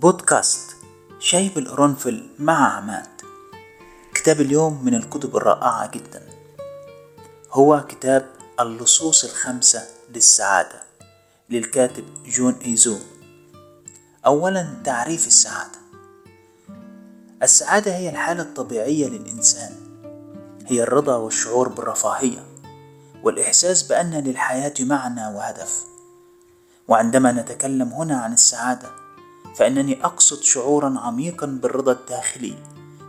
[0.00, 0.76] بودكاست
[1.18, 3.08] شاي بالقرنفل مع عماد
[4.14, 6.22] كتاب اليوم من الكتب الرائعة جدا.
[7.52, 9.82] هو كتاب اللصوص الخمسة
[10.14, 10.82] للسعادة
[11.50, 12.98] للكاتب جون إيزو.
[14.26, 15.78] أولا تعريف السعادة.
[17.42, 19.72] السعادة هي الحالة الطبيعية للإنسان.
[20.66, 22.46] هي الرضا والشعور بالرفاهية
[23.22, 25.84] والإحساس بأن للحياة معنى وهدف.
[26.88, 29.09] وعندما نتكلم هنا عن السعادة
[29.56, 32.54] فإنني أقصد شعورا عميقا بالرضا الداخلي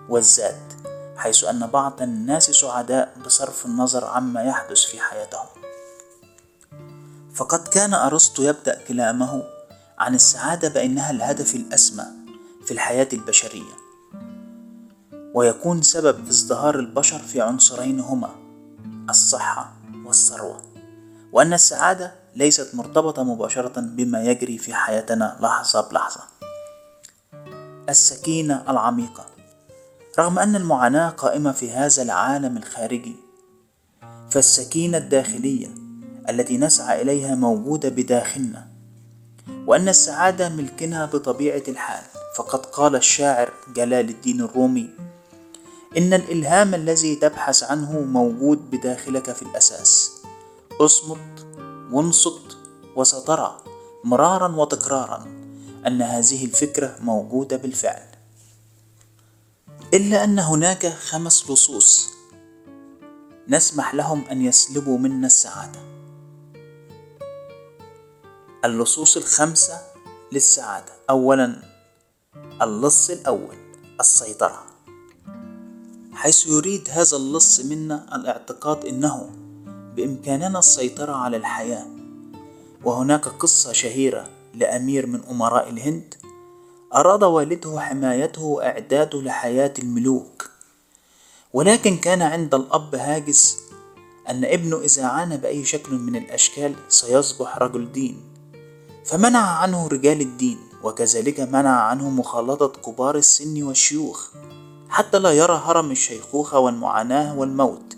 [0.10, 0.74] والذات
[1.18, 5.48] حيث أن بعض الناس سعداء بصرف النظر عما يحدث في حياتهم.
[7.34, 9.44] فقد كان أرسطو يبدأ كلامه
[10.00, 12.06] عن السعادة بأنها الهدف الأسمى
[12.66, 13.74] في الحياة البشرية
[15.34, 18.30] ويكون سبب ازدهار البشر في عنصرين هما
[19.10, 19.74] الصحة
[20.06, 20.62] والثروة
[21.32, 26.31] وأن السعادة ليست مرتبطة مباشرة بما يجري في حياتنا لحظة بلحظة.
[27.92, 29.26] السكينة العميقة
[30.20, 33.16] رغم أن المعاناة قائمة في هذا العالم الخارجي.
[34.30, 35.68] فالسكينة الداخلية
[36.30, 38.68] التي نسعى إليها موجودة بداخلنا
[39.68, 42.04] وأن السعادة ملكنا بطبيعة الحال.
[42.38, 44.90] فقد قال الشاعر جلال الدين الرومي
[45.98, 50.12] إن الإلهام الذي تبحث عنه موجود بداخلك في الأساس.
[50.82, 51.48] أصمت
[51.92, 52.58] وانصت
[52.96, 53.58] وسترى
[54.04, 55.41] مرارا وتكرارا.
[55.88, 58.08] أن هذه الفكرة موجودة بالفعل.
[59.94, 62.10] إلا أن هناك خمس لصوص
[63.48, 65.80] نسمح لهم أن يسلبوا منا السعادة.
[68.66, 69.82] اللصوص الخمسة
[70.32, 70.94] للسعادة.
[71.10, 71.64] أولا
[72.62, 73.56] اللص الأول
[74.00, 74.66] السيطرة.
[76.14, 79.30] حيث يريد هذا اللص منا الاعتقاد إنه
[79.96, 81.86] بإمكاننا السيطرة على الحياة
[82.84, 86.16] وهناك قصة شهيرة لأمير من أمراء الهند
[86.96, 90.50] أراد والده حمايته واعداده لحياة الملوك.
[91.54, 93.58] ولكن كان عند الأب هاجس
[94.30, 98.22] أن ابنه اذا عانى بأي شكل من الأشكال سيصبح رجل دين.
[99.06, 104.30] فمنع عنه رجال الدين وكذلك منع عنه مخالطة كبار السن والشيوخ
[104.90, 107.98] حتى لا يرى هرم الشيخوخة والمعاناة والموت.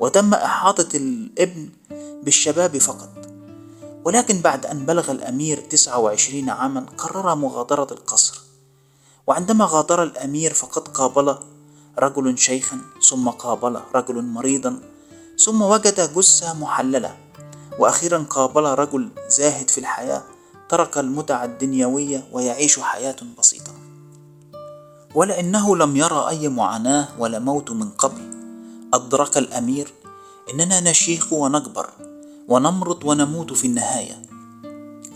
[0.00, 1.68] وتم إحاطة الابن
[2.22, 3.17] بالشباب فقط.
[4.08, 8.40] ولكن بعد أن بلغ الأمير تسعة وعشرين عاما قرر مغادرة القصر.
[9.26, 11.38] وعندما غادر الأمير فقد قابل
[11.98, 12.80] رجل شيخا
[13.10, 14.80] ثم قابل رجل مريضا
[15.44, 17.16] ثم وجد جثة محللة.
[17.78, 20.22] وأخيرا قابل رجل زاهد في الحياة
[20.68, 23.72] ترك المتع الدنيوية ويعيش حياة بسيطة.
[25.14, 28.20] ولأنه لم يرى أي معاناة ولا موت من قبل
[28.94, 29.92] أدرك الأمير
[30.54, 31.90] إننا نشيخ ونكبر
[32.48, 34.22] ونمرض ونموت في النهاية.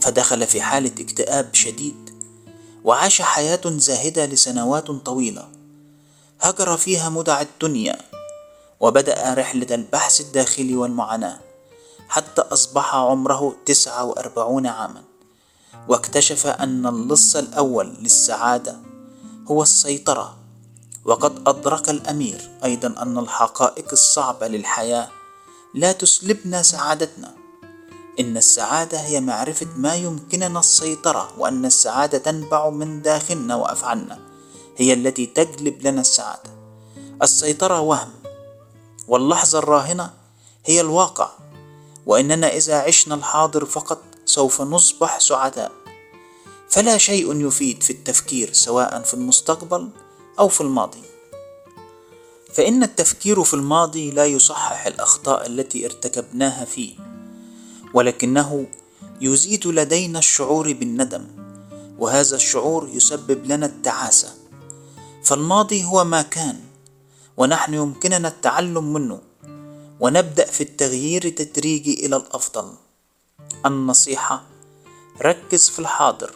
[0.01, 2.11] فدخل في حالة اكتئاب شديد
[2.85, 5.49] وعاش حياة زاهدة لسنوات طويلة.
[6.41, 7.99] هجر فيها مدع الدنيا
[8.81, 11.39] وبدأ رحلة البحث الداخلي والمعاناة
[12.09, 15.03] حتى أصبح عمره تسعة وأربعون عاما.
[15.89, 18.77] واكتشف أن اللص الأول للسعادة
[19.51, 20.37] هو السيطرة
[21.05, 25.09] وقد أدرك الأمير أيضا أن الحقائق الصعبة للحياة
[25.75, 27.35] لا تسلبنا سعادتنا.
[28.21, 34.19] إن السعادة هي معرفة ما يمكننا السيطرة وأن السعادة تنبع من داخلنا وأفعالنا.
[34.77, 36.51] هي التي تجلب لنا السعادة.
[37.23, 38.13] السيطرة وهم
[39.09, 40.11] واللحظة الراهنة
[40.65, 41.31] هي الواقع.
[42.07, 45.73] وإننا إذا عشنا الحاضر فقط سوف نصبح سعداء.
[46.69, 49.89] فلا شيء يفيد في التفكير سواء في المستقبل
[50.39, 51.12] أو في الماضي.
[52.53, 56.95] فإن التفكير في الماضي لا يصحح الأخطاء التي ارتكبناها فيه
[57.95, 58.67] ولكنه
[59.21, 61.27] يزيد لدينا الشعور بالندم
[61.99, 64.35] وهذا الشعور يسبب لنا التعاسة.
[65.25, 66.61] فالماضي هو ما كان
[67.37, 69.21] ونحن يمكننا التعلم منه
[70.01, 72.73] ونبدأ في التغيير تدريجي إلى الأفضل.
[73.67, 74.43] النصيحة
[75.23, 76.31] ركز في الحاضر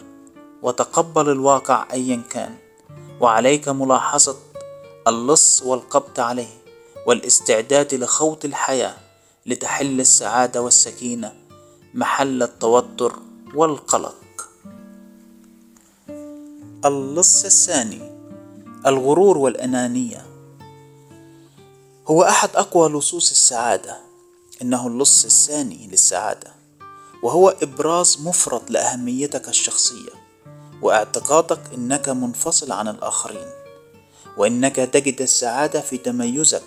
[0.62, 2.54] وتقبل الواقع ايا كان
[3.20, 4.36] وعليك ملاحظة
[5.06, 6.62] اللص والقبض عليه
[7.06, 8.96] والاستعداد لخوض الحياة
[9.46, 11.32] لتحل السعادة والسكينة
[11.94, 13.18] محل التوتر
[13.54, 14.48] والقلق.
[16.84, 18.16] اللص الثاني
[18.86, 20.26] الغرور والأنانية.
[22.06, 23.96] هو أحد أقوى لصوص السعادة
[24.62, 26.52] إنه اللص الثاني للسعادة
[27.22, 30.12] وهو إبراز مفرط لأهميتك الشخصية
[30.82, 33.65] وإعتقادك إنك منفصل عن الآخرين.
[34.36, 36.62] وإنك تجد السعادة في تميزك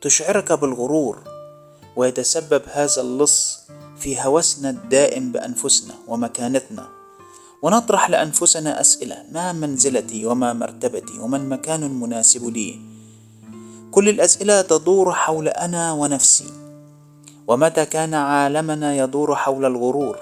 [0.00, 1.18] تشعرك بالغرور
[1.96, 3.58] ويتسبب هذا اللص
[3.98, 6.88] في هوسنا الدائم بأنفسنا ومكانتنا.
[7.62, 12.80] ونطرح لأنفسنا أسئلة ما منزلتي وما مرتبتي وما المكان المناسب لي؟
[13.90, 16.52] كل الأسئلة تدور حول أنا ونفسي.
[17.46, 20.18] ومتى كان عالمنا يدور حول الغرور؟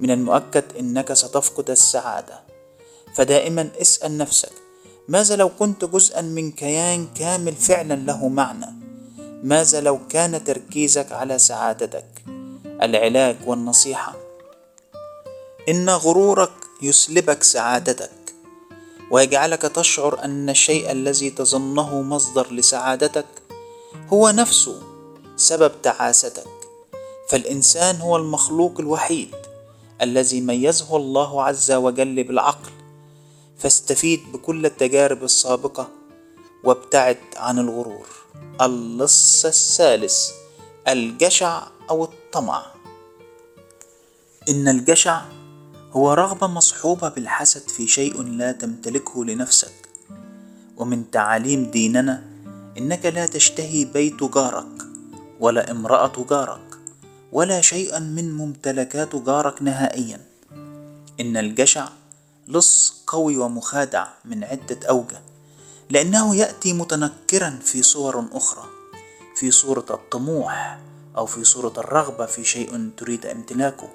[0.00, 2.40] من المؤكد إنك ستفقد السعادة.
[3.14, 4.52] فدائما اسأل نفسك
[5.10, 8.66] ماذا لو كنت جزءا من كيان كامل فعلا له معنى؟
[9.42, 12.04] ماذا لو كان تركيزك على سعادتك؟
[12.82, 14.16] العلاج والنصيحة.
[15.68, 16.52] إن غرورك
[16.82, 18.34] يسلبك سعادتك
[19.10, 23.26] ويجعلك تشعر أن الشيء الذي تظنه مصدر لسعادتك
[24.08, 24.82] هو نفسه
[25.36, 26.50] سبب تعاستك.
[27.28, 29.34] فالإنسان هو المخلوق الوحيد
[30.02, 32.79] الذي ميزه الله عز وجل بالعقل
[33.60, 35.88] فاستفيد بكل التجارب السابقة
[36.64, 38.08] وابتعد عن الغرور.
[38.60, 40.30] اللص الثالث
[40.88, 42.66] الجشع أو الطمع.
[44.48, 45.22] إن الجشع
[45.92, 49.88] هو رغبة مصحوبة بالحسد في شيء لا تمتلكه لنفسك.
[50.76, 52.24] ومن تعاليم ديننا
[52.78, 54.82] إنك لا تشتهي بيت جارك
[55.40, 56.78] ولا امرأة جارك
[57.32, 60.20] ولا شيئا من ممتلكات جارك نهائيا.
[61.20, 61.88] إن الجشع
[62.50, 65.20] لص قوي ومخادع من عدة أوجه
[65.90, 68.64] لأنه يأتي متنكرا في صور أخرى
[69.36, 70.80] في صورة الطموح
[71.16, 73.88] أو في صورة الرغبة في شيء تريد امتلاكه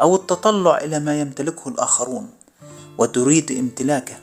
[0.00, 2.30] أو التطلع إلى ما يمتلكه الآخرون
[2.98, 4.18] وتريد امتلاكه.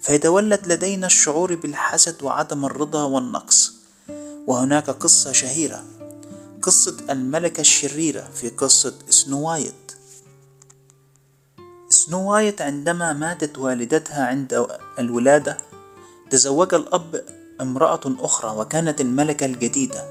[0.00, 3.72] فيتولد لدينا الشعور بالحسد وعدم الرضا والنقص.
[4.46, 5.84] وهناك قصة شهيرة
[6.62, 9.85] قصة الملكة الشريرة في قصة سنو وايت
[12.06, 14.66] سنو وايت عندما ماتت والدتها عند
[14.98, 15.58] الولادة
[16.30, 17.24] تزوج الأب
[17.60, 20.10] امرأة أخرى وكانت الملكة الجديدة.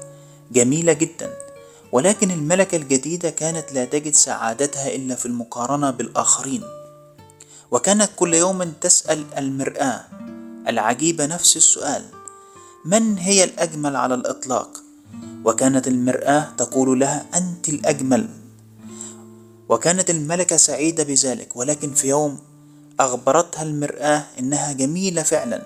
[0.52, 1.30] جميلة جدا.
[1.92, 6.62] ولكن الملكة الجديدة كانت لا تجد سعادتها إلا في المقارنة بالآخرين.
[7.70, 10.00] وكانت كل يوم تسأل المرآة
[10.68, 12.04] العجيبة نفس السؤال
[12.84, 14.70] من هي الأجمل على الإطلاق؟
[15.44, 18.45] وكانت المرآة تقول لها أنت الأجمل.
[19.68, 22.38] وكانت الملكة سعيدة بذلك ولكن في يوم
[23.00, 25.62] أخبرتها المرآة إنها جميلة فعلا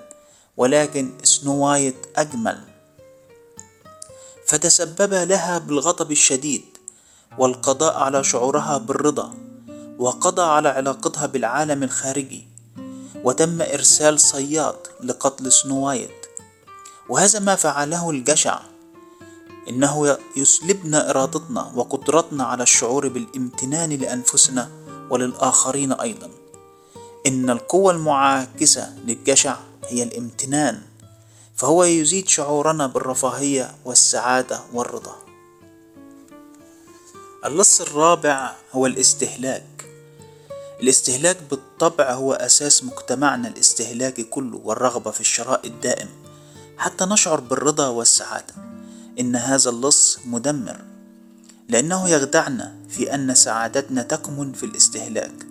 [0.57, 2.61] ولكن سنو وايت أجمل.
[4.47, 6.65] فتسبب لها بالغضب الشديد
[7.39, 9.35] والقضاء على شعورها بالرضا
[9.99, 12.47] وقضى على علاقتها بالعالم الخارجي
[13.25, 16.27] وتم إرسال صياد لقتل سنو وايت
[17.09, 18.61] وهذا ما فعله الجشع.
[19.71, 24.71] إنه يسلبنا إرادتنا وقدرتنا على الشعور بالامتنان لأنفسنا
[25.11, 26.31] وللآخرين أيضا.
[27.27, 29.57] إن القوة المعاكسة للجشع
[29.87, 30.83] هي الامتنان
[31.57, 35.17] فهو يزيد شعورنا بالرفاهية والسعادة والرضا.
[37.45, 39.85] اللص الرابع هو الاستهلاك.
[40.83, 46.09] الاستهلاك بالطبع هو أساس مجتمعنا الاستهلاكي كله والرغبة في الشراء الدائم
[46.79, 48.70] حتى نشعر بالرضا والسعادة.
[49.21, 50.81] إن هذا اللص مدمر
[51.69, 55.47] لأنه يخدعنا في أن سعادتنا تكمن في الاستهلاك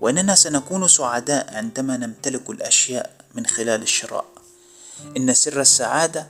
[0.00, 4.24] وأننا سنكون سعداء عندما نمتلك الأشياء من خلال الشراء.
[5.16, 6.26] إن سر السعادة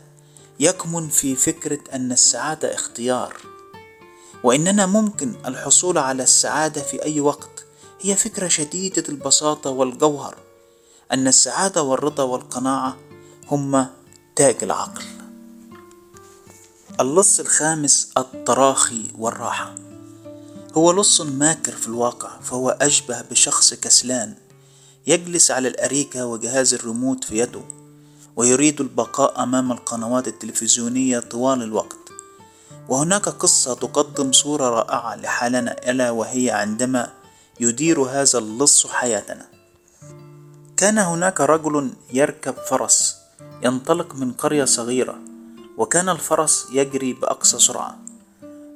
[0.61, 3.37] يكمن في فكرة أن السعادة اختيار
[4.45, 7.65] وإننا ممكن الحصول على السعادة في أي وقت.
[8.01, 10.37] هي فكرة شديدة البساطة والجوهر
[11.13, 12.97] أن السعادة والرضا والقناعة
[13.51, 13.91] هما
[14.37, 15.18] تاج العقل.
[17.01, 19.75] اللص الخامس التراخي والراحة.
[20.77, 24.35] هو لص ماكر في الواقع فهو أشبه بشخص كسلان
[25.07, 27.61] يجلس على الأريكة وجهاز الريموت في يده
[28.37, 31.99] ويريد البقاء أمام القنوات التلفزيونية طوال الوقت.
[32.89, 37.13] وهناك قصة تقدم صورة رائعة لحالنا ألا وهي عندما
[37.61, 39.47] يدير هذا اللص حياتنا.
[40.77, 43.17] كان هناك رجل يركب فرس
[43.63, 45.19] ينطلق من قرية صغيرة.
[45.79, 47.99] وكان الفرس يجري بأقصى سرعة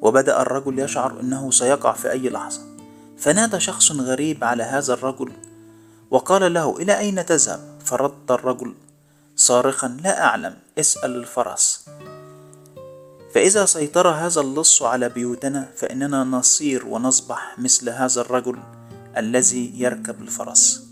[0.03, 2.61] وبدأ الرجل يشعر أنه سيقع في أي لحظة.
[3.19, 5.33] فنادى شخص غريب على هذا الرجل
[6.11, 8.75] وقال له إلى أين تذهب؟ فرد الرجل
[9.37, 11.85] صارخا لا أعلم اسأل الفرس.
[13.35, 18.59] فإذا سيطر هذا اللص على بيوتنا فإننا نصير ونصبح مثل هذا الرجل
[19.17, 20.83] الذي يركب الفرس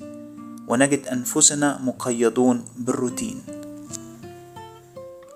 [0.69, 3.60] ونجد أنفسنا مقيدون بالروتين.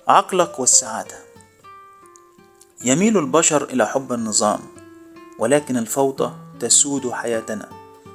[0.08, 1.18] عقلك والسعادة.
[2.84, 4.60] يميل البشر إلى حب النظام
[5.38, 7.68] ولكن الفوضى تسود حياتنا.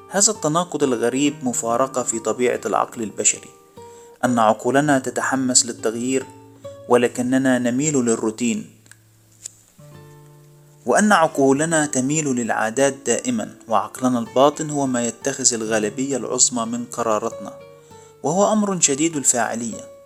[0.10, 3.50] هذا التناقض الغريب مفارقة في طبيعة العقل البشري.
[4.26, 6.26] أن عقولنا تتحمس للتغيير
[6.90, 8.70] ولكننا نميل للروتين.
[10.86, 17.54] وأن عقولنا تميل للعادات دائما وعقلنا الباطن هو ما يتخذ الغالبية العظمى من قراراتنا.
[18.24, 19.99] وهو أمر شديد الفاعلية.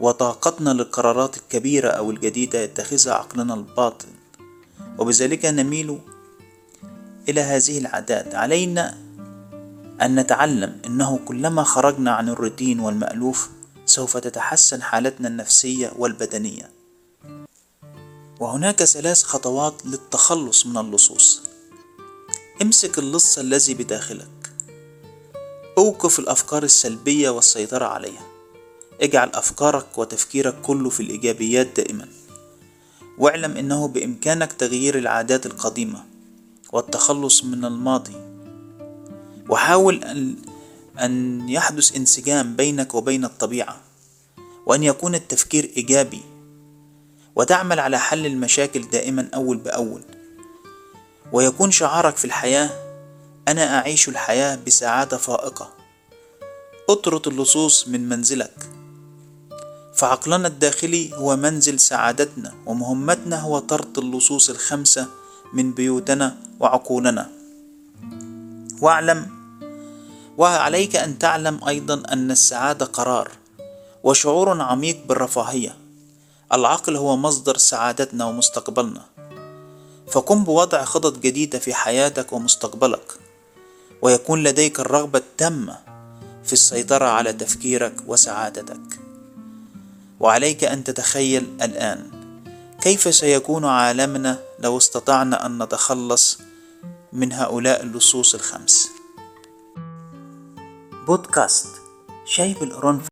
[0.00, 4.08] وطاقتنا للقرارات الكبيرة أو الجديدة يتخذها عقلنا الباطن.
[4.98, 5.98] وبذلك نميل
[7.28, 8.34] إلى هذه العادات.
[8.34, 8.98] علينا
[10.02, 13.50] أن نتعلم أنه كلما خرجنا عن الروتين والمألوف
[13.86, 16.70] سوف تتحسن حالتنا النفسية والبدنية.
[18.40, 21.42] وهناك ثلاث خطوات للتخلص من اللصوص.
[22.62, 24.52] امسك اللص الذي بداخلك.
[25.78, 28.29] أوقف الأفكار السلبية والسيطرة عليها.
[29.00, 32.08] اجعل أفكارك وتفكيرك كله في الإيجابيات دائما.
[33.18, 36.04] واعلم إنه بإمكانك تغيير العادات القديمة
[36.72, 38.16] والتخلص من الماضي.
[39.48, 40.36] وحاول ان
[41.00, 43.80] أن يحدث انسجام بينك وبين الطبيعة
[44.66, 46.22] وأن يكون التفكير إيجابي
[47.36, 50.02] وتعمل على حل المشاكل دائما أول بأول.
[51.32, 52.70] ويكون شعارك في الحياة
[53.48, 55.72] أنا أعيش الحياة بسعادة فائقة.
[56.88, 58.79] أطرد اللصوص من منزلك.
[60.00, 65.06] فعقلنا الداخلي هو منزل سعادتنا ومهمتنا هو طرد اللصوص الخمسة
[65.52, 67.30] من بيوتنا وعقولنا.
[68.80, 69.26] واعلم
[70.38, 73.30] وعليك أن تعلم أيضا أن السعادة قرار
[74.04, 75.76] وشعور عميق بالرفاهية.
[76.52, 79.04] العقل هو مصدر سعادتنا ومستقبلنا.
[80.08, 83.18] فقم بوضع خطط جديدة في حياتك ومستقبلك
[84.02, 85.78] ويكون لديك الرغبة التامة
[86.44, 88.99] في السيطرة على تفكيرك وسعادتك.
[90.20, 92.10] وعليك أن تتخيل الآن.
[92.80, 96.38] كيف سيكون عالمنا لو استطعنا أن نتخلص
[97.12, 98.88] من هؤلاء اللصوص الخمس؟
[101.06, 101.68] بودكاست
[102.24, 103.08] شاي بالقرنفل